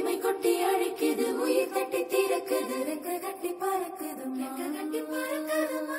[0.00, 5.98] தீமை கொட்டி அழைக்குது உயிர் தட்டி திறக்குது ரெக்க கட்டி பறக்குது ரெக்க கட்டி பறக்குதுமா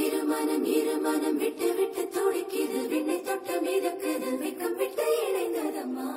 [0.00, 6.08] இரு மனம் இரு மனம் விட்டு விட்டு துடிக்குது விண்ணை தொட்டு மிதக்குது வெக்கம் விட்டு இணைந்ததம்மா.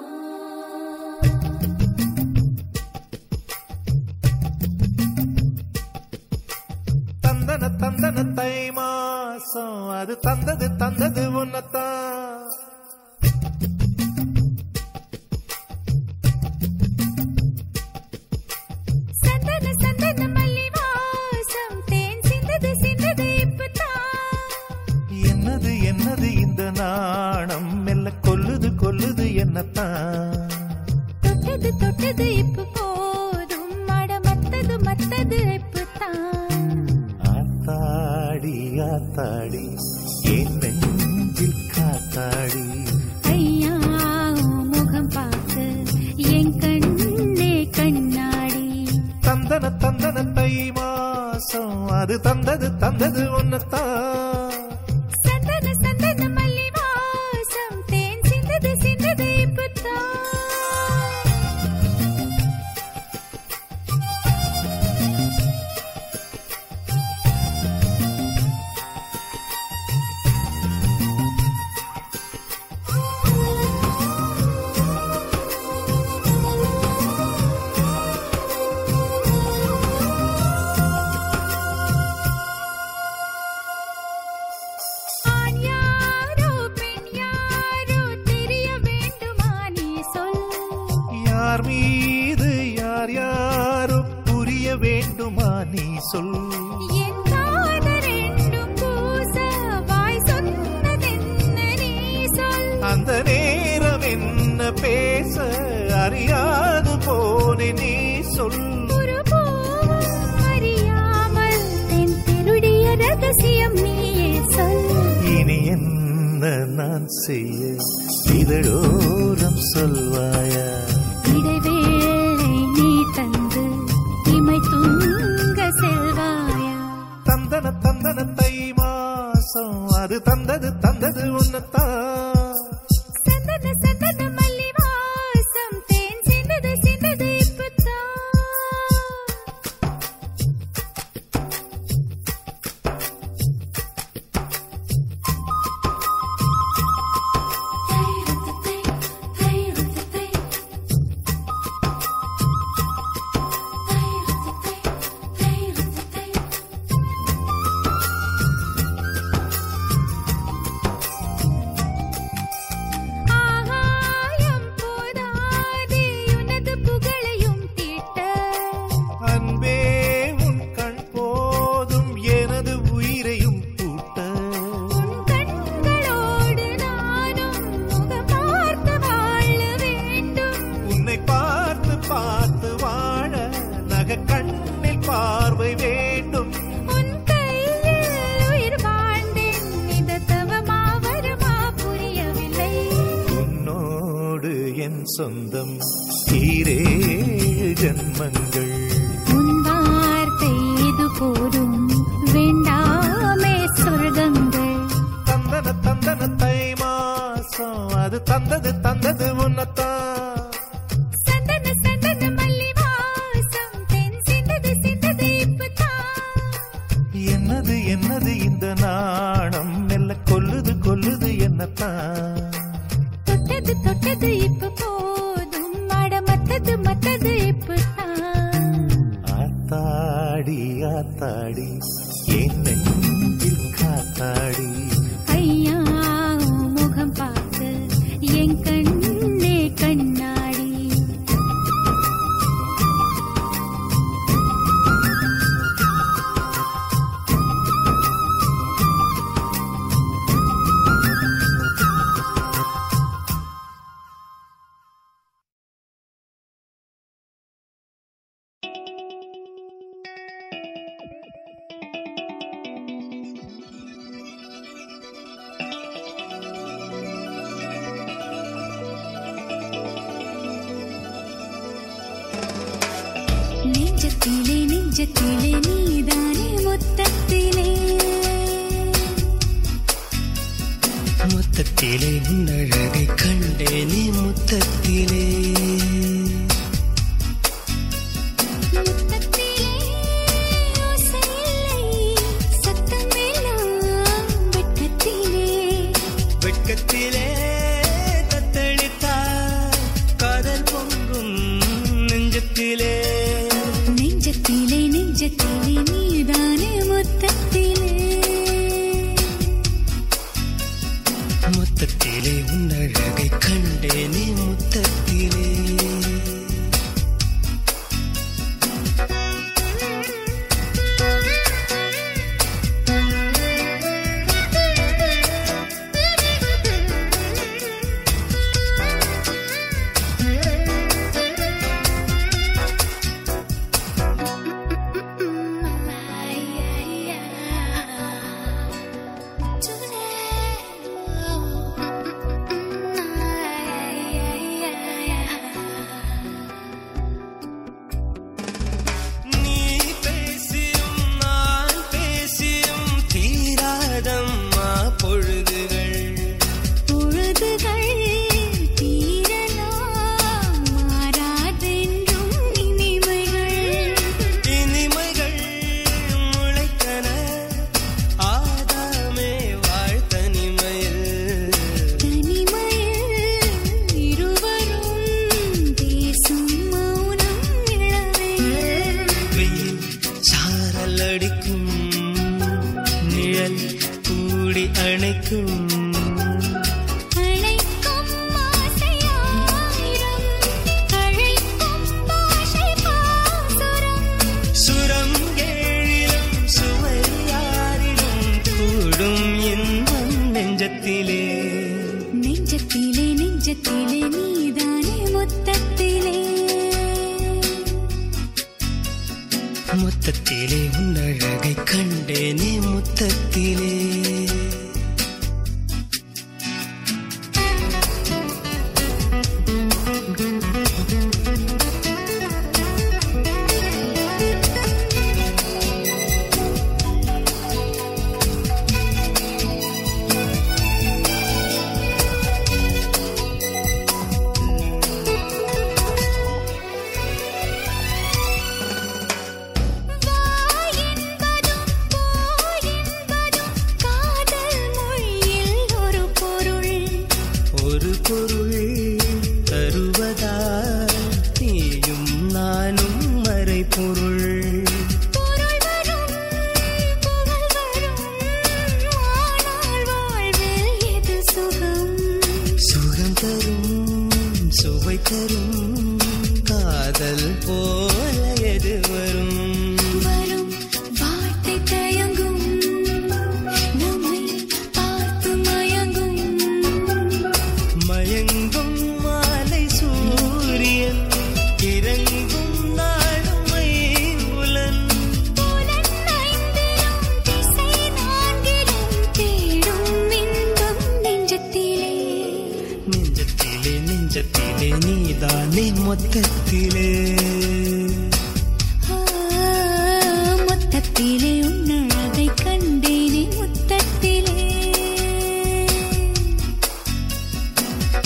[7.26, 12.07] தந்தன தந்தன தை மாசம் அது தந்தது தந்தது உன்னத்தான்.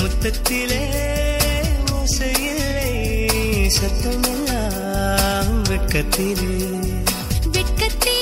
[0.01, 0.83] முத்தத்திலே
[1.91, 2.87] ஓசையிலே
[3.77, 6.53] சத்தமெல்லாம் வெட்கத்திலே.
[7.51, 8.20] வெட்கத்திலே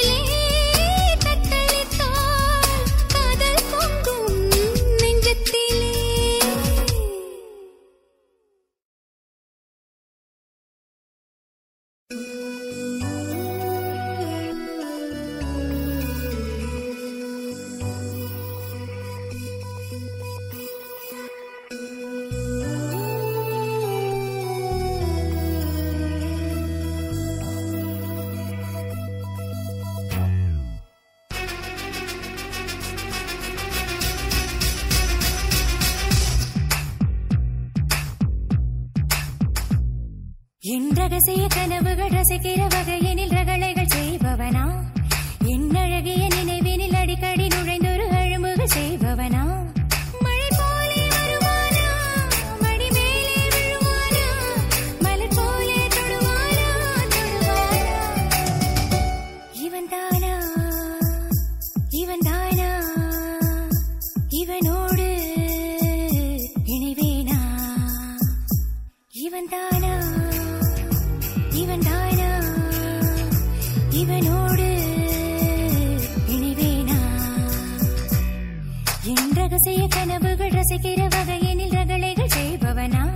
[79.52, 83.10] ரகசிய கனவுகள் ரசிக்கிற வகையினில் ரகளைகள் செய்பவனா?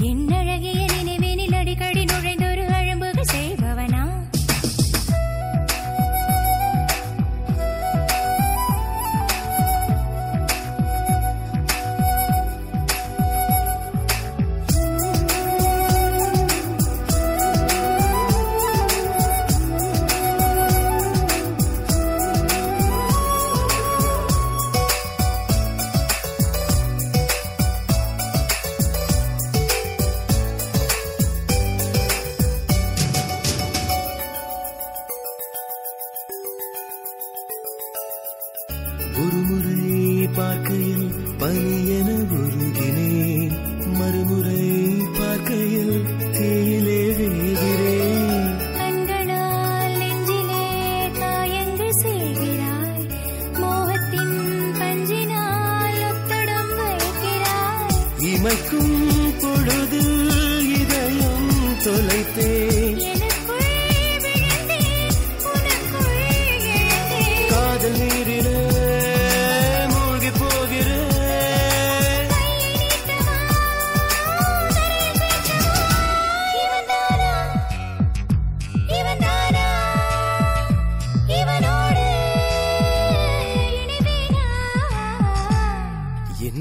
[0.00, 0.85] என் அழகிய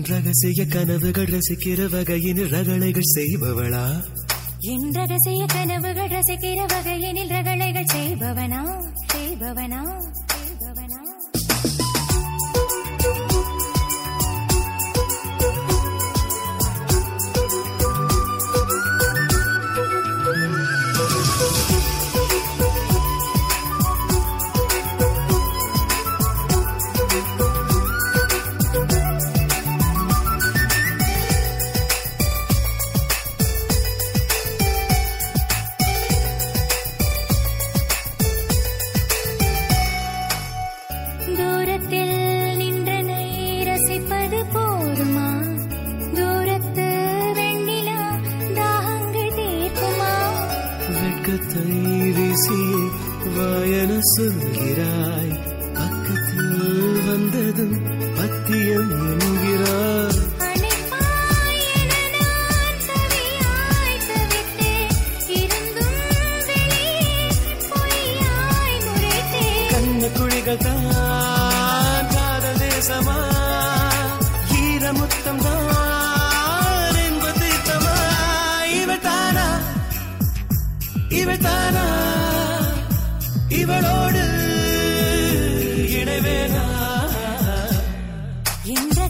[0.07, 4.03] ரகசிய கனவுகள் ரசிக்கிற வகையினில் ரகளைகள் செய்பவளா?
[4.59, 8.83] என் ரகசிய கனவுகள் ரசிக்கிற வகையினில் ரகளைகள் செய்பவனா?
[9.13, 9.81] செய்பவனா?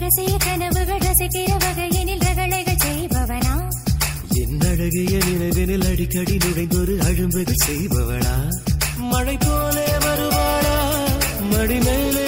[0.05, 3.53] ரசிய கனவுகள் ரசிக்கிற வகையினில் ரகளைகள் செய்பவனா?
[4.33, 8.35] என் அழகிய நினைவினில் அடிக்கடி நிறைந்தொரு அழும்புகள் செய்பவனா?
[8.97, 10.75] மழை போலே வருவாளா?
[11.51, 12.25] மடி மேலே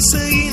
[0.00, 0.45] seguir.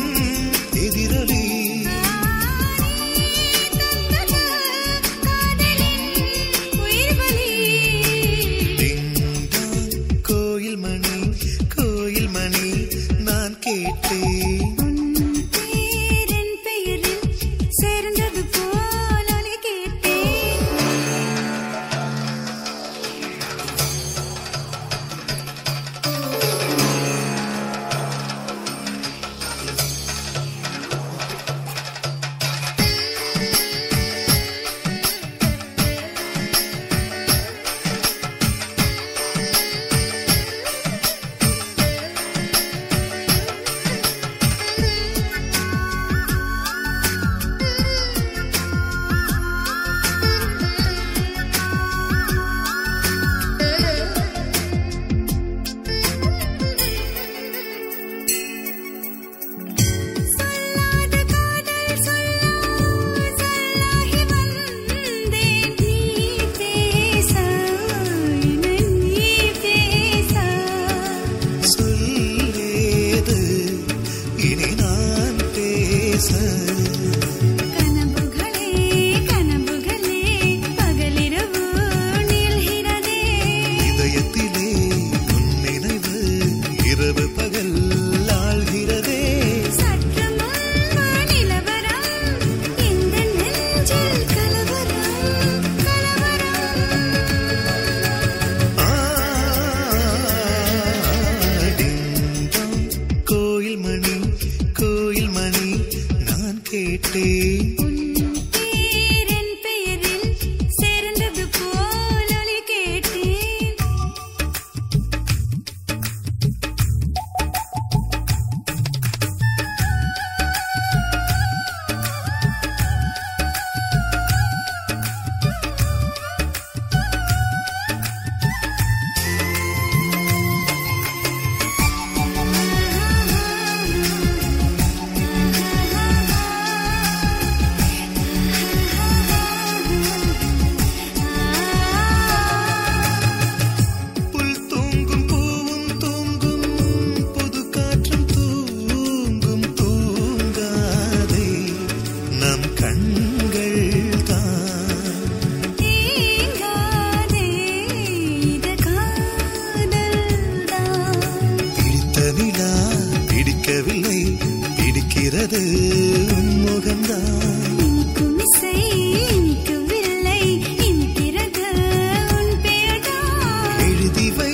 [174.24, 174.53] even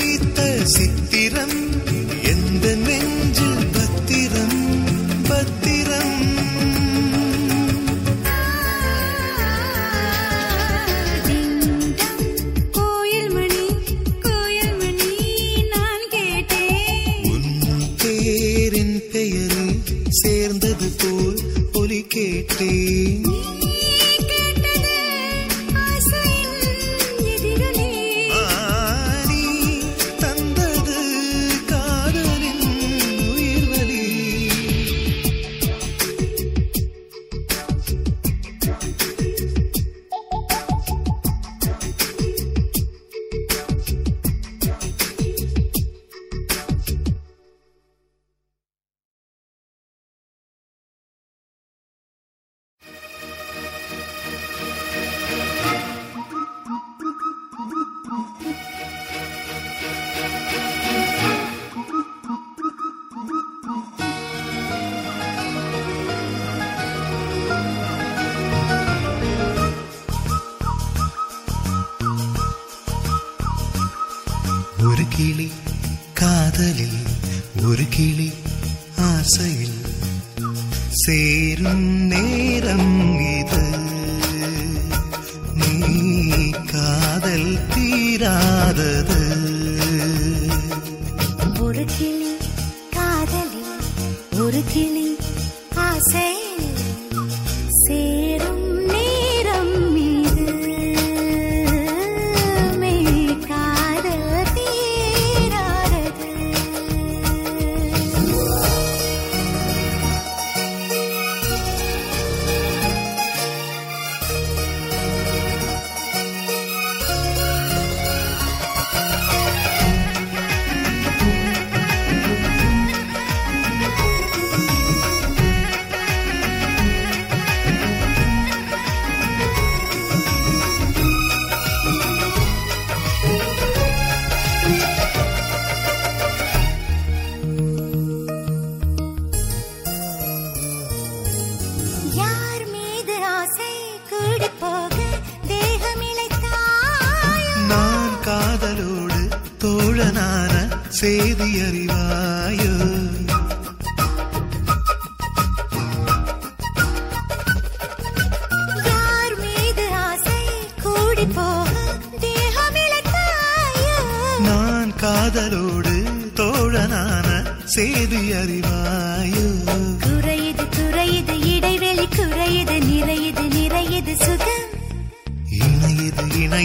[87.29, 89.18] காதல் தீராதது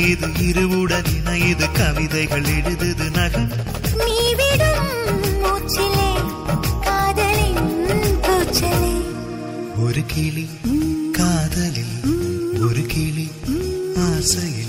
[0.05, 3.51] இது இருவுடன் இணையது கவிதைகள் எழுதுது நகம்
[4.01, 4.89] நீ விடும்
[5.43, 6.09] மூச்சிலே
[6.87, 7.71] காதலின்
[8.23, 8.95] பூச்சலே
[9.85, 10.47] ஒரு கிளி
[11.19, 11.97] காதலில்
[12.61, 13.27] ஒரு கிளி
[14.07, 14.64] ஆசையில்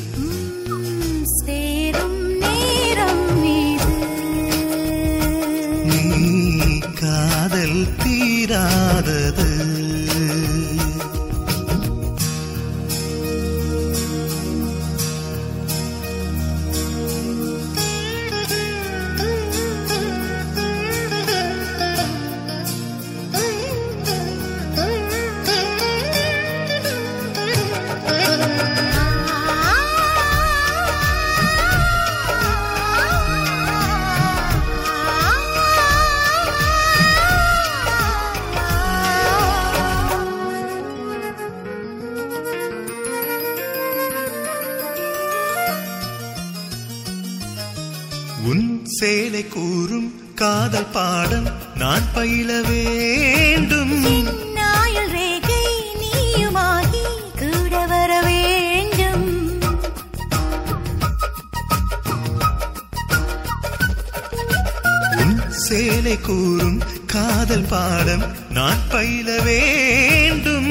[69.05, 70.69] பயில வேண்டும்.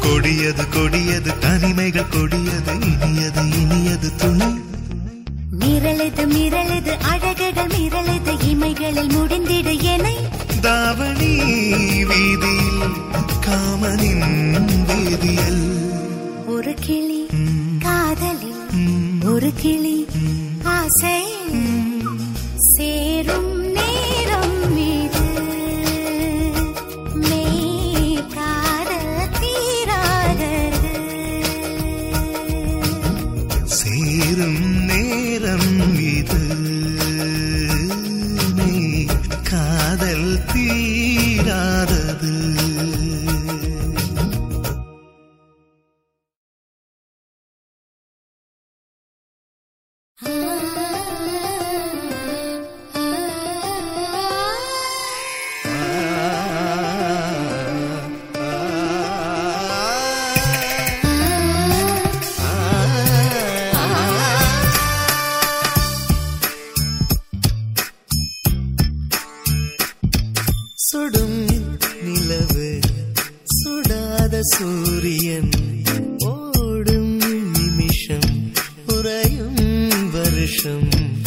[0.00, 4.48] கொடியது கொடியது தனிமைகள் கொடியது இனியது இனியது துணி.
[5.60, 10.06] மிரளது மிரளது அழகுகள் மிரளது இமைகளில் முடிந்திடு என
[10.60, 11.32] தாவணி
[12.04, 12.82] வீதியில்
[13.46, 14.26] காமனின்
[14.88, 15.62] வேதியல்.
[16.46, 17.22] ஒரு கிளி
[17.78, 18.64] காதலில்
[19.24, 20.06] ஒரு கிளி
[20.62, 21.20] ஆசை
[80.46, 81.21] 声？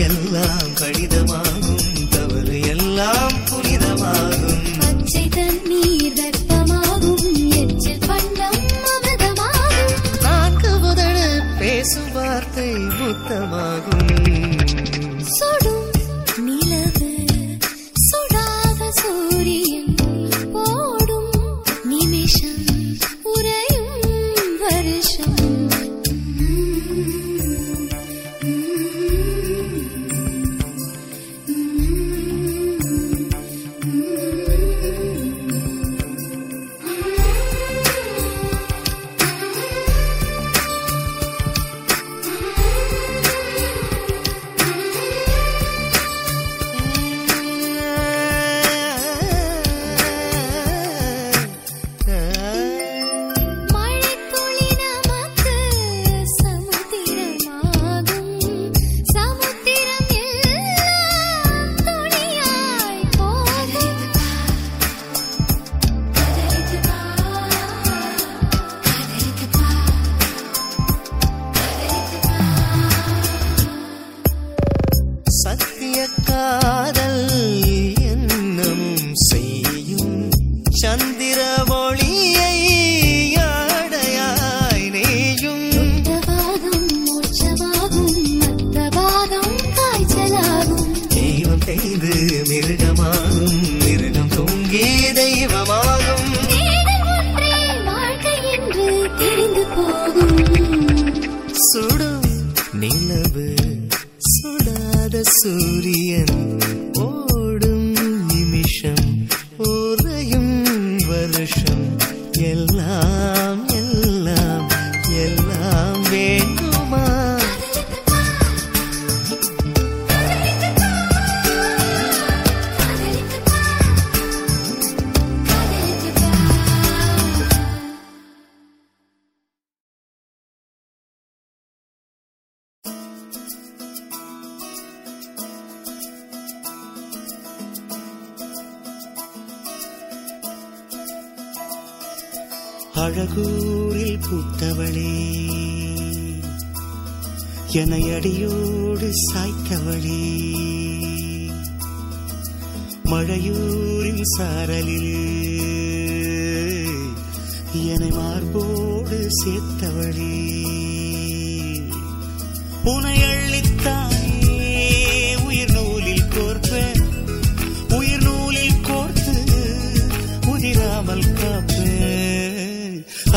[0.00, 1.51] எல்லாம் கடிதமாகும்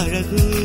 [0.05, 0.64] காப்பேன்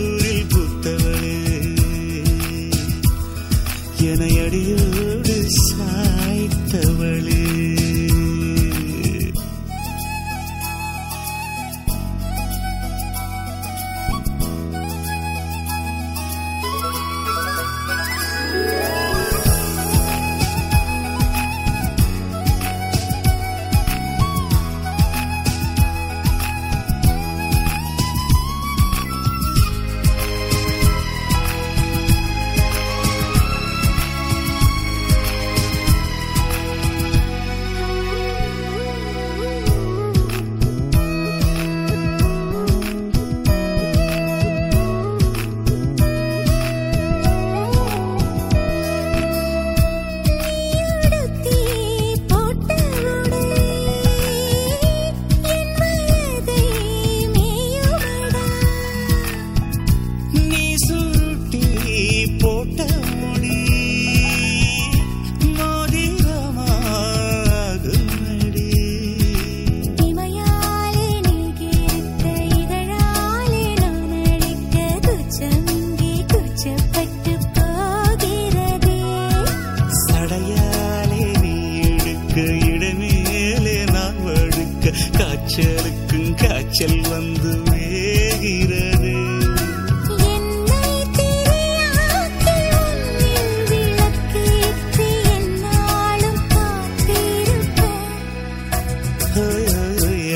[85.21, 89.19] காய்ச்சலுக்கும் காய்ச்சல் வந்து வேகிறது.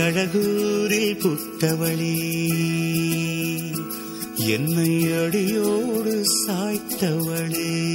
[0.05, 2.16] அழகூரில் புத்தவழி
[4.37, 7.93] என்னை அடியோடு சாய்த்தவளே.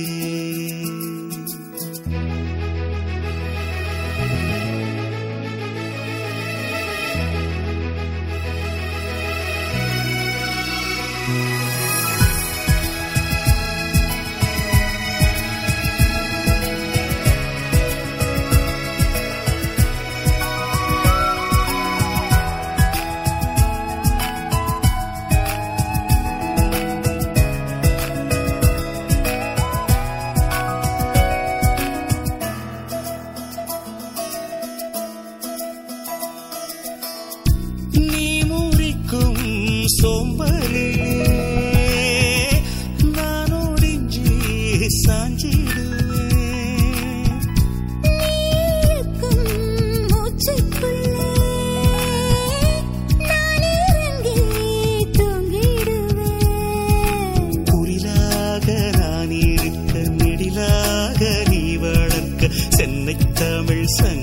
[62.70, 64.19] சென்னை தமிழ் சங்க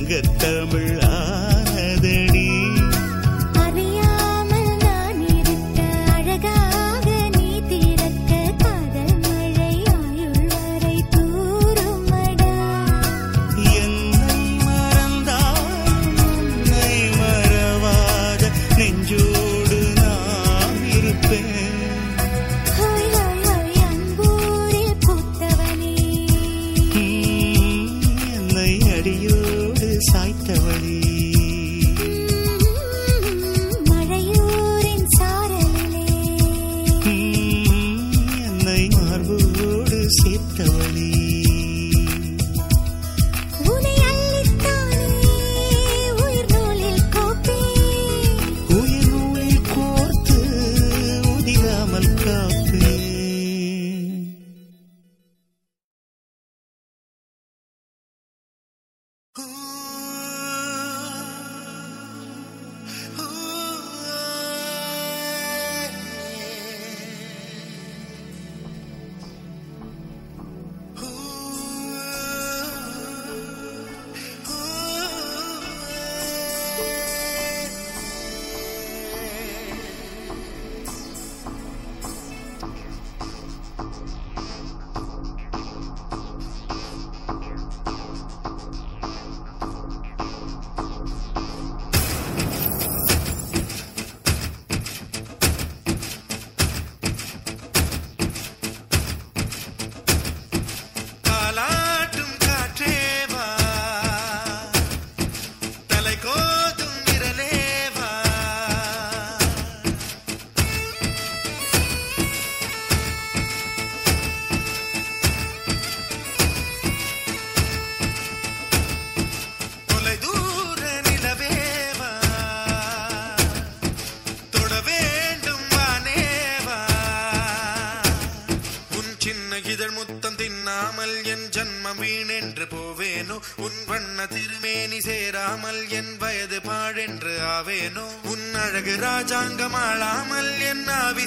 [136.19, 138.07] வயது பாழென்று ஆவேனோ?
[138.23, 141.27] உன் அழகு ராஜாங்கம் ஆளாமல் என் ஆவி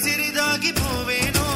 [0.72, 1.48] போவேனோ?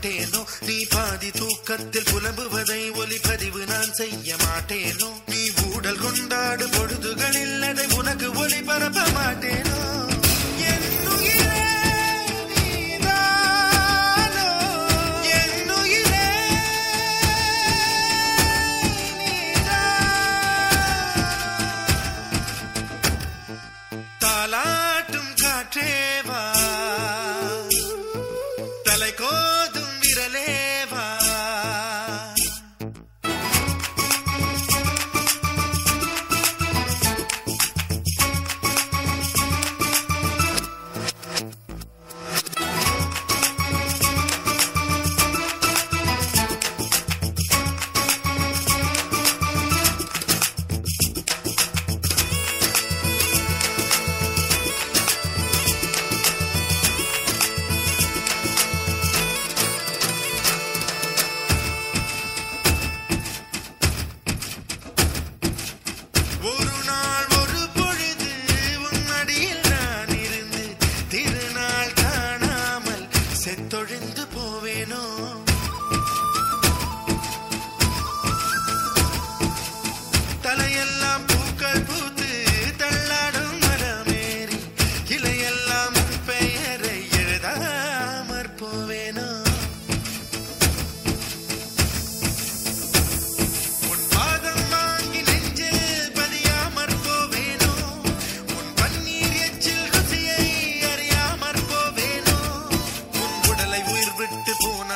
[0.00, 2.08] ಕಾಟೇನೋ ನೀ ಬಾದಿತು ಕತ್ತಿಲ್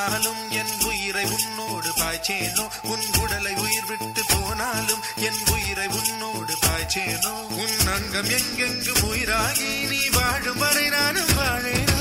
[0.03, 2.65] போனாலும் என் உயிரை உன்னோடு பாய்ச்சேனோ?
[2.83, 7.35] உன் உடலை உயிர் விட்டு போனாலும் என் உயிரை உன்னோடு பாய்ச்சேனோ?
[7.63, 11.92] உன் அங்கம் எங்கெங்கு உயிராகி நீ வாழும் வரை நானும் வாழேன்?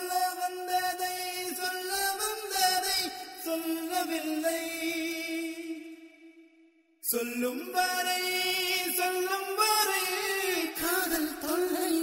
[0.00, 1.16] சொல்ல வந்ததை
[1.54, 3.00] சொல்ல வந்ததை
[3.44, 4.62] சொல்லவில்லை.
[7.00, 8.22] சொல்லும் வரை
[8.96, 10.04] சொல்லும் வரை
[10.80, 11.94] காதல் தொல்லை.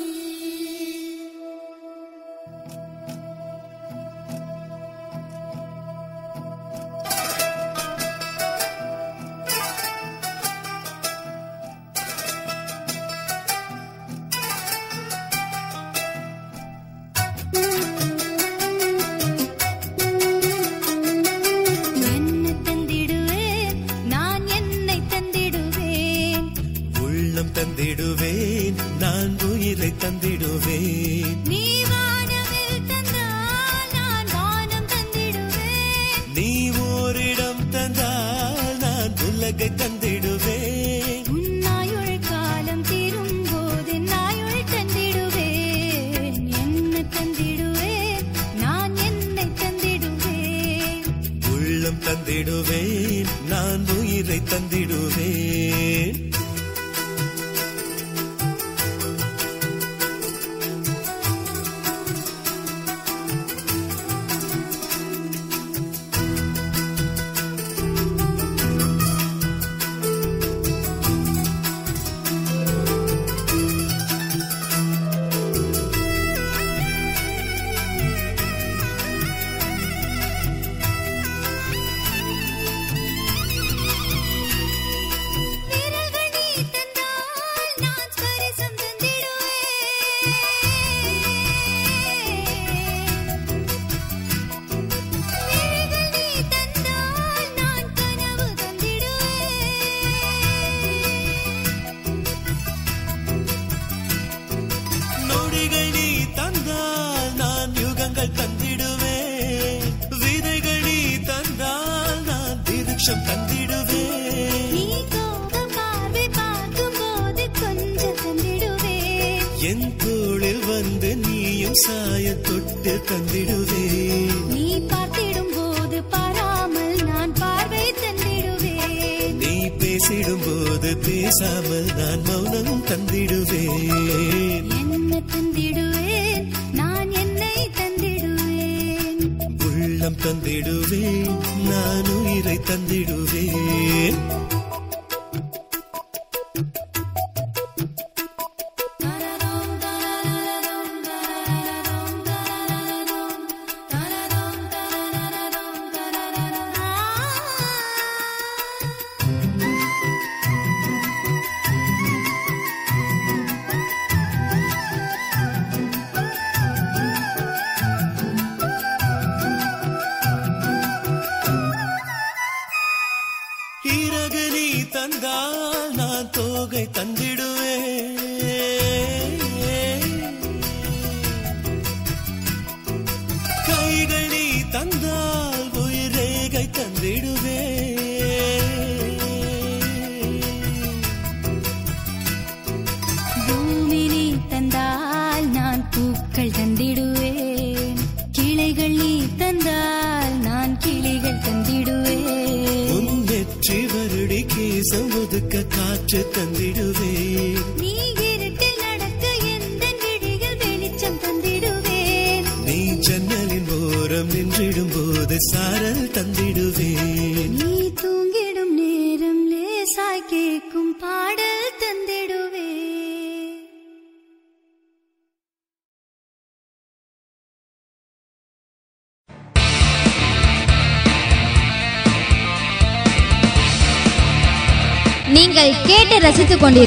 [175.94, 177.57] நான் தோகை தந்திடும்.